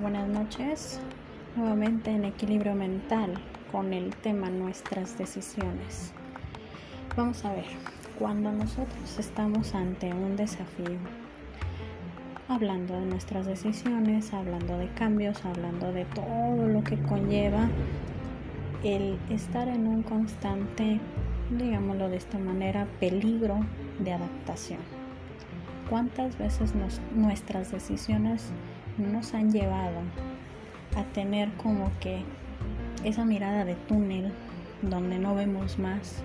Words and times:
Buenas 0.00 0.26
noches. 0.26 1.00
Nuevamente 1.54 2.10
en 2.10 2.24
equilibrio 2.24 2.74
mental 2.74 3.34
con 3.70 3.92
el 3.92 4.16
tema 4.16 4.48
nuestras 4.48 5.18
decisiones. 5.18 6.14
Vamos 7.14 7.44
a 7.44 7.52
ver, 7.52 7.66
cuando 8.18 8.50
nosotros 8.52 9.18
estamos 9.18 9.74
ante 9.74 10.12
un 10.12 10.34
desafío, 10.34 10.98
hablando 12.48 12.98
de 12.98 13.04
nuestras 13.04 13.44
decisiones, 13.44 14.32
hablando 14.32 14.78
de 14.78 14.88
cambios, 14.94 15.44
hablando 15.44 15.92
de 15.92 16.06
todo 16.06 16.66
lo 16.66 16.82
que 16.82 16.96
conlleva 17.02 17.68
el 18.82 19.18
estar 19.28 19.68
en 19.68 19.86
un 19.86 20.02
constante, 20.02 21.00
digámoslo 21.50 22.08
de 22.08 22.16
esta 22.16 22.38
manera, 22.38 22.86
peligro 22.98 23.60
de 23.98 24.14
adaptación. 24.14 25.01
¿Cuántas 25.92 26.38
veces 26.38 26.72
nuestras 27.14 27.70
decisiones 27.70 28.50
nos 28.96 29.34
han 29.34 29.52
llevado 29.52 29.98
a 30.96 31.02
tener 31.12 31.52
como 31.58 31.90
que 32.00 32.22
esa 33.04 33.26
mirada 33.26 33.66
de 33.66 33.74
túnel 33.74 34.32
donde 34.80 35.18
no 35.18 35.34
vemos 35.34 35.78
más, 35.78 36.22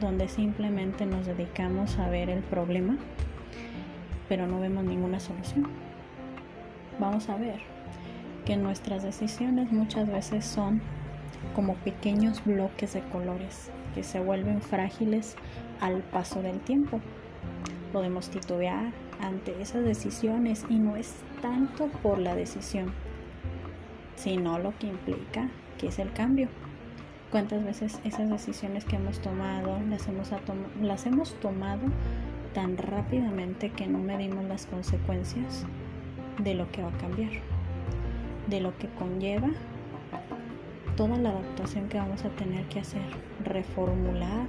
donde 0.00 0.28
simplemente 0.28 1.04
nos 1.04 1.26
dedicamos 1.26 1.98
a 1.98 2.08
ver 2.08 2.30
el 2.30 2.44
problema, 2.44 2.96
pero 4.28 4.46
no 4.46 4.60
vemos 4.60 4.84
ninguna 4.84 5.18
solución. 5.18 5.66
Vamos 7.00 7.28
a 7.28 7.36
ver 7.36 7.58
que 8.46 8.56
nuestras 8.56 9.02
decisiones 9.02 9.72
muchas 9.72 10.08
veces 10.08 10.44
son 10.44 10.80
como 11.56 11.74
pequeños 11.74 12.44
bloques 12.44 12.94
de 12.94 13.00
colores 13.00 13.72
que 13.96 14.04
se 14.04 14.20
vuelven 14.20 14.62
frágiles 14.62 15.34
al 15.80 16.02
paso 16.02 16.40
del 16.40 16.60
tiempo. 16.60 17.00
Podemos 17.92 18.28
titubear 18.28 18.92
ante 19.20 19.60
esas 19.60 19.84
decisiones 19.84 20.64
y 20.68 20.78
no 20.78 20.96
es 20.96 21.14
tanto 21.40 21.88
por 22.02 22.18
la 22.18 22.34
decisión, 22.34 22.92
sino 24.16 24.58
lo 24.58 24.76
que 24.78 24.88
implica 24.88 25.48
que 25.78 25.88
es 25.88 25.98
el 25.98 26.12
cambio. 26.12 26.48
¿Cuántas 27.30 27.64
veces 27.64 28.00
esas 28.04 28.30
decisiones 28.30 28.84
que 28.84 28.96
hemos 28.96 29.20
tomado 29.20 29.78
las 29.88 30.08
hemos, 30.08 30.30
las 30.82 31.06
hemos 31.06 31.34
tomado 31.40 31.82
tan 32.54 32.76
rápidamente 32.76 33.70
que 33.70 33.86
no 33.86 33.98
medimos 33.98 34.44
las 34.44 34.66
consecuencias 34.66 35.66
de 36.38 36.54
lo 36.54 36.70
que 36.72 36.82
va 36.82 36.88
a 36.88 36.98
cambiar? 36.98 37.32
De 38.48 38.60
lo 38.60 38.76
que 38.78 38.88
conlleva 38.88 39.50
toda 40.96 41.16
la 41.16 41.30
adaptación 41.30 41.88
que 41.88 41.96
vamos 41.96 42.24
a 42.24 42.30
tener 42.30 42.64
que 42.64 42.80
hacer, 42.80 43.02
reformular 43.44 44.48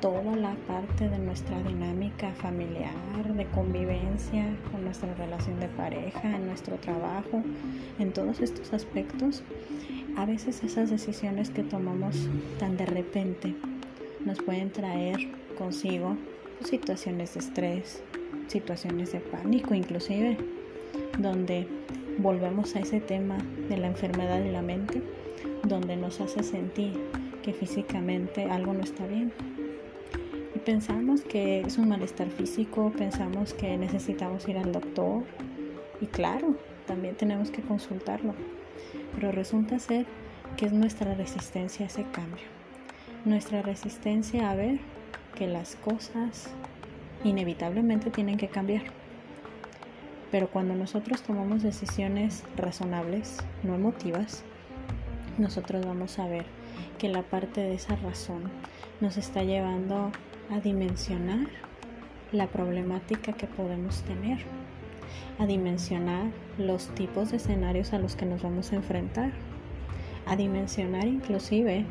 toda 0.00 0.34
la 0.34 0.54
parte 0.66 1.08
de 1.08 1.18
nuestra 1.18 1.62
dinámica 1.62 2.32
familiar, 2.32 2.94
de 3.34 3.44
convivencia, 3.46 4.46
con 4.72 4.84
nuestra 4.84 5.12
relación 5.14 5.60
de 5.60 5.68
pareja, 5.68 6.36
en 6.36 6.46
nuestro 6.46 6.76
trabajo, 6.76 7.42
en 7.98 8.12
todos 8.12 8.40
estos 8.40 8.72
aspectos, 8.72 9.42
a 10.16 10.24
veces 10.24 10.64
esas 10.64 10.90
decisiones 10.90 11.50
que 11.50 11.62
tomamos 11.62 12.28
tan 12.58 12.76
de 12.78 12.86
repente 12.86 13.54
nos 14.24 14.40
pueden 14.42 14.70
traer 14.70 15.18
consigo 15.58 16.16
situaciones 16.64 17.34
de 17.34 17.40
estrés, 17.40 18.02
situaciones 18.48 19.12
de 19.12 19.20
pánico 19.20 19.74
inclusive, 19.74 20.38
donde 21.18 21.66
volvemos 22.18 22.74
a 22.74 22.80
ese 22.80 23.00
tema 23.00 23.36
de 23.68 23.76
la 23.76 23.88
enfermedad 23.88 24.40
de 24.40 24.52
la 24.52 24.62
mente, 24.62 25.02
donde 25.64 25.96
nos 25.96 26.20
hace 26.20 26.42
sentir 26.42 26.98
que 27.42 27.52
físicamente 27.52 28.44
algo 28.44 28.72
no 28.74 28.80
está 28.80 29.06
bien, 29.06 29.32
pensamos 30.60 31.22
que 31.22 31.60
es 31.60 31.78
un 31.78 31.88
malestar 31.88 32.28
físico, 32.28 32.92
pensamos 32.96 33.54
que 33.54 33.76
necesitamos 33.76 34.46
ir 34.48 34.58
al 34.58 34.72
doctor 34.72 35.24
y 36.00 36.06
claro, 36.06 36.56
también 36.86 37.16
tenemos 37.16 37.50
que 37.50 37.62
consultarlo, 37.62 38.34
pero 39.14 39.32
resulta 39.32 39.78
ser 39.78 40.06
que 40.56 40.66
es 40.66 40.72
nuestra 40.72 41.14
resistencia 41.14 41.86
a 41.86 41.88
ese 41.88 42.04
cambio, 42.10 42.44
nuestra 43.24 43.62
resistencia 43.62 44.50
a 44.50 44.54
ver 44.54 44.78
que 45.34 45.46
las 45.46 45.76
cosas 45.76 46.50
inevitablemente 47.24 48.10
tienen 48.10 48.36
que 48.36 48.48
cambiar. 48.48 48.82
Pero 50.30 50.48
cuando 50.48 50.74
nosotros 50.74 51.22
tomamos 51.22 51.62
decisiones 51.62 52.44
razonables, 52.56 53.38
no 53.62 53.74
emotivas, 53.74 54.44
nosotros 55.38 55.84
vamos 55.84 56.18
a 56.18 56.28
ver 56.28 56.44
que 56.98 57.08
la 57.08 57.22
parte 57.22 57.60
de 57.60 57.74
esa 57.74 57.96
razón 57.96 58.50
nos 59.00 59.16
está 59.16 59.42
llevando 59.42 60.12
a 60.50 60.58
dimensionar 60.58 61.46
la 62.32 62.48
problemática 62.48 63.32
que 63.32 63.46
podemos 63.46 64.02
tener, 64.02 64.38
a 65.38 65.46
dimensionar 65.46 66.26
los 66.58 66.88
tipos 66.88 67.30
de 67.30 67.36
escenarios 67.36 67.92
a 67.92 67.98
los 67.98 68.16
que 68.16 68.26
nos 68.26 68.42
vamos 68.42 68.72
a 68.72 68.76
enfrentar, 68.76 69.30
a 70.26 70.36
dimensionar 70.36 71.06
inclusive 71.06 71.84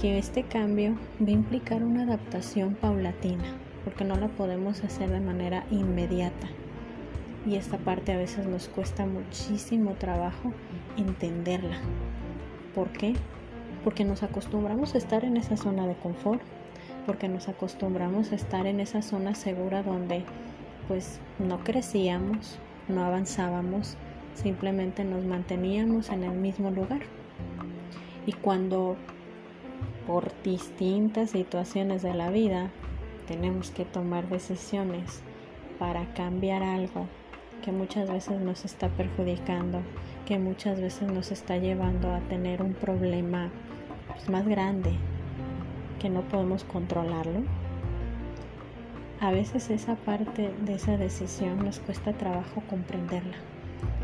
que 0.00 0.18
este 0.18 0.42
cambio 0.42 0.96
va 1.22 1.28
a 1.28 1.32
implicar 1.32 1.82
una 1.82 2.02
adaptación 2.04 2.74
paulatina, 2.74 3.44
porque 3.84 4.04
no 4.04 4.16
la 4.16 4.28
podemos 4.28 4.82
hacer 4.82 5.10
de 5.10 5.20
manera 5.20 5.64
inmediata. 5.70 6.48
Y 7.46 7.56
esta 7.56 7.76
parte 7.76 8.12
a 8.12 8.16
veces 8.16 8.46
nos 8.46 8.68
cuesta 8.68 9.04
muchísimo 9.04 9.92
trabajo 9.94 10.52
entenderla. 10.96 11.76
¿Por 12.74 12.88
qué? 12.88 13.14
Porque 13.84 14.04
nos 14.04 14.22
acostumbramos 14.22 14.94
a 14.94 14.98
estar 14.98 15.24
en 15.24 15.36
esa 15.36 15.58
zona 15.58 15.86
de 15.86 15.94
confort 15.94 16.40
porque 17.06 17.28
nos 17.28 17.48
acostumbramos 17.48 18.32
a 18.32 18.34
estar 18.34 18.66
en 18.66 18.80
esa 18.80 19.02
zona 19.02 19.34
segura 19.34 19.82
donde 19.82 20.24
pues 20.88 21.20
no 21.38 21.62
crecíamos, 21.64 22.58
no 22.88 23.04
avanzábamos, 23.04 23.96
simplemente 24.34 25.04
nos 25.04 25.24
manteníamos 25.24 26.10
en 26.10 26.24
el 26.24 26.32
mismo 26.32 26.70
lugar. 26.70 27.00
Y 28.26 28.32
cuando 28.32 28.96
por 30.06 30.32
distintas 30.42 31.30
situaciones 31.30 32.02
de 32.02 32.14
la 32.14 32.30
vida 32.30 32.70
tenemos 33.26 33.70
que 33.70 33.84
tomar 33.84 34.28
decisiones 34.28 35.22
para 35.78 36.12
cambiar 36.14 36.62
algo 36.62 37.06
que 37.64 37.72
muchas 37.72 38.10
veces 38.10 38.40
nos 38.40 38.64
está 38.66 38.88
perjudicando, 38.88 39.80
que 40.26 40.38
muchas 40.38 40.80
veces 40.80 41.10
nos 41.10 41.32
está 41.32 41.56
llevando 41.56 42.12
a 42.12 42.20
tener 42.20 42.62
un 42.62 42.74
problema 42.74 43.50
pues, 44.08 44.28
más 44.28 44.46
grande, 44.46 44.92
que 45.98 46.08
no 46.08 46.22
podemos 46.22 46.64
controlarlo. 46.64 47.42
A 49.20 49.30
veces 49.30 49.70
esa 49.70 49.94
parte 49.94 50.52
de 50.64 50.74
esa 50.74 50.96
decisión 50.96 51.64
nos 51.64 51.80
cuesta 51.80 52.12
trabajo 52.12 52.62
comprenderla, 52.68 53.36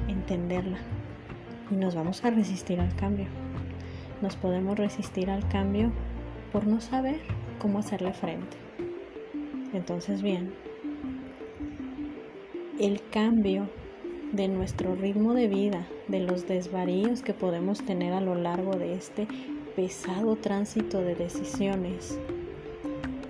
entenderla 0.08 0.78
y 1.70 1.74
nos 1.74 1.94
vamos 1.94 2.24
a 2.24 2.30
resistir 2.30 2.80
al 2.80 2.94
cambio. 2.94 3.26
Nos 4.22 4.36
podemos 4.36 4.78
resistir 4.78 5.30
al 5.30 5.46
cambio 5.48 5.92
por 6.52 6.66
no 6.66 6.80
saber 6.80 7.20
cómo 7.58 7.78
hacerle 7.78 8.12
frente. 8.12 8.56
Entonces 9.72 10.22
bien, 10.22 10.52
el 12.78 13.02
cambio 13.10 13.68
de 14.32 14.48
nuestro 14.48 14.94
ritmo 14.94 15.34
de 15.34 15.48
vida, 15.48 15.86
de 16.08 16.20
los 16.20 16.46
desvaríos 16.46 17.22
que 17.22 17.34
podemos 17.34 17.84
tener 17.84 18.12
a 18.12 18.20
lo 18.20 18.34
largo 18.34 18.76
de 18.76 18.94
este 18.94 19.26
pesado 19.76 20.36
tránsito 20.36 21.00
de 21.00 21.14
decisiones, 21.14 22.18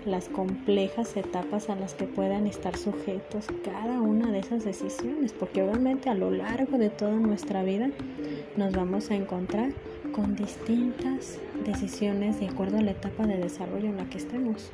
las 0.05 0.29
complejas 0.29 1.17
etapas 1.17 1.69
a 1.69 1.77
las 1.77 1.95
que 1.95 2.05
puedan 2.05 2.47
estar 2.47 2.77
sujetos 2.77 3.47
cada 3.65 4.01
una 4.01 4.31
de 4.31 4.39
esas 4.39 4.65
decisiones, 4.65 5.33
porque 5.33 5.63
obviamente 5.63 6.09
a 6.09 6.15
lo 6.15 6.31
largo 6.31 6.79
de 6.79 6.91
toda 6.91 7.13
nuestra 7.13 7.63
vida 7.63 7.91
nos 8.57 8.73
vamos 8.73 9.11
a 9.11 9.15
encontrar 9.15 9.73
con 10.13 10.35
distintas 10.35 11.39
decisiones 11.65 12.41
de 12.41 12.49
acuerdo 12.49 12.79
a 12.79 12.83
la 12.83 12.93
etapa 12.93 13.27
de 13.27 13.37
desarrollo 13.37 13.89
en 13.89 13.99
la 13.99 14.09
que 14.09 14.19
estemos, 14.19 14.71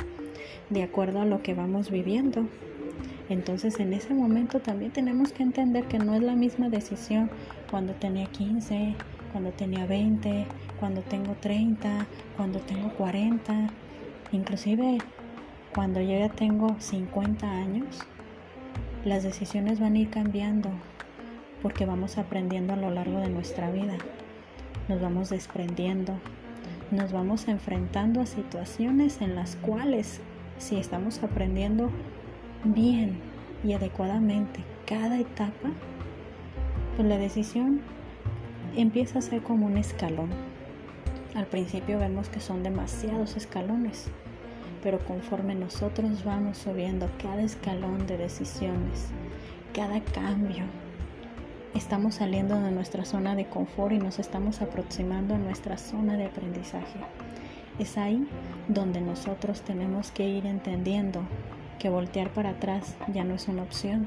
de 0.70 0.82
acuerdo 0.82 1.20
a 1.20 1.24
lo 1.24 1.42
que 1.42 1.54
vamos 1.54 1.90
viviendo. 1.90 2.46
Entonces 3.28 3.80
en 3.80 3.92
ese 3.92 4.14
momento 4.14 4.60
también 4.60 4.92
tenemos 4.92 5.32
que 5.32 5.42
entender 5.42 5.84
que 5.84 5.98
no 5.98 6.14
es 6.14 6.22
la 6.22 6.36
misma 6.36 6.68
decisión 6.68 7.28
cuando 7.70 7.92
tenía 7.94 8.26
15, 8.26 8.94
cuando 9.32 9.50
tenía 9.50 9.84
20, 9.86 10.46
cuando 10.78 11.02
tengo 11.02 11.34
30, 11.40 12.06
cuando 12.36 12.60
tengo 12.60 12.90
40, 12.90 13.70
inclusive 14.32 14.98
cuando 15.74 16.00
yo 16.00 16.18
ya 16.18 16.28
tengo 16.28 16.76
50 16.78 17.50
años, 17.50 18.00
las 19.04 19.22
decisiones 19.22 19.80
van 19.80 19.94
a 19.94 19.98
ir 19.98 20.10
cambiando 20.10 20.70
porque 21.62 21.86
vamos 21.86 22.18
aprendiendo 22.18 22.74
a 22.74 22.76
lo 22.76 22.90
largo 22.90 23.18
de 23.20 23.28
nuestra 23.28 23.70
vida, 23.70 23.96
nos 24.88 25.00
vamos 25.00 25.30
desprendiendo, 25.30 26.14
nos 26.90 27.12
vamos 27.12 27.48
enfrentando 27.48 28.20
a 28.20 28.26
situaciones 28.26 29.20
en 29.20 29.34
las 29.34 29.56
cuales 29.56 30.20
si 30.58 30.76
estamos 30.76 31.22
aprendiendo 31.22 31.90
bien 32.64 33.18
y 33.64 33.72
adecuadamente. 33.72 34.60
Cada 34.86 35.18
etapa, 35.18 35.70
pues 36.96 37.08
la 37.08 37.18
decisión 37.18 37.80
empieza 38.76 39.18
a 39.18 39.22
ser 39.22 39.42
como 39.42 39.66
un 39.66 39.76
escalón 39.76 40.30
al 41.36 41.46
principio 41.46 41.98
vemos 41.98 42.30
que 42.30 42.40
son 42.40 42.62
demasiados 42.62 43.36
escalones, 43.36 44.06
pero 44.82 44.98
conforme 45.00 45.54
nosotros 45.54 46.24
vamos 46.24 46.56
subiendo 46.56 47.10
cada 47.22 47.42
escalón 47.42 48.06
de 48.06 48.16
decisiones, 48.16 49.08
cada 49.74 50.00
cambio 50.00 50.64
estamos 51.74 52.14
saliendo 52.14 52.58
de 52.58 52.70
nuestra 52.70 53.04
zona 53.04 53.34
de 53.34 53.44
confort 53.44 53.92
y 53.92 53.98
nos 53.98 54.18
estamos 54.18 54.62
aproximando 54.62 55.34
a 55.34 55.38
nuestra 55.38 55.76
zona 55.76 56.16
de 56.16 56.24
aprendizaje. 56.24 57.00
Es 57.78 57.98
ahí 57.98 58.26
donde 58.68 59.02
nosotros 59.02 59.60
tenemos 59.60 60.10
que 60.12 60.26
ir 60.26 60.46
entendiendo 60.46 61.20
que 61.78 61.90
voltear 61.90 62.30
para 62.30 62.50
atrás 62.50 62.96
ya 63.12 63.24
no 63.24 63.34
es 63.34 63.46
una 63.48 63.62
opción, 63.62 64.06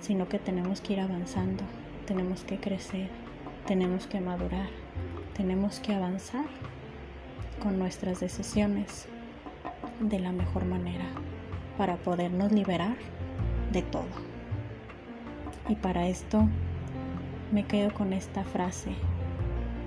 sino 0.00 0.30
que 0.30 0.38
tenemos 0.38 0.80
que 0.80 0.94
ir 0.94 1.00
avanzando, 1.00 1.62
tenemos 2.06 2.42
que 2.44 2.58
crecer, 2.58 3.10
tenemos 3.66 4.06
que 4.06 4.20
madurar, 4.20 4.70
tenemos 5.34 5.80
que 5.80 5.94
avanzar 5.94 6.44
con 7.62 7.78
nuestras 7.78 8.20
decisiones 8.20 9.06
de 10.00 10.18
la 10.18 10.32
mejor 10.32 10.64
manera 10.64 11.06
para 11.76 11.96
podernos 11.96 12.52
liberar 12.52 12.96
de 13.72 13.82
todo. 13.82 14.08
Y 15.68 15.76
para 15.76 16.08
esto 16.08 16.48
me 17.52 17.64
quedo 17.64 17.92
con 17.92 18.12
esta 18.12 18.44
frase, 18.44 18.90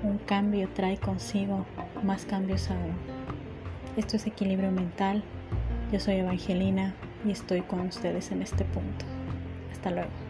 un 0.03 0.17
cambio 0.17 0.69
trae 0.69 0.97
consigo 0.97 1.65
más 2.03 2.25
cambios 2.25 2.69
aún. 2.69 2.95
Esto 3.95 4.17
es 4.17 4.27
equilibrio 4.27 4.71
mental. 4.71 5.23
Yo 5.91 5.99
soy 5.99 6.15
Evangelina 6.15 6.93
y 7.25 7.31
estoy 7.31 7.61
con 7.61 7.81
ustedes 7.81 8.31
en 8.31 8.41
este 8.41 8.65
punto. 8.65 9.05
Hasta 9.71 9.91
luego. 9.91 10.22